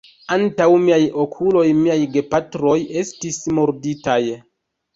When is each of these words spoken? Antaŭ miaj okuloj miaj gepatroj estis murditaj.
Antaŭ 0.35 0.65
miaj 0.85 0.97
okuloj 1.23 1.67
miaj 1.83 1.99
gepatroj 2.17 2.81
estis 3.05 3.41
murditaj. 3.61 4.21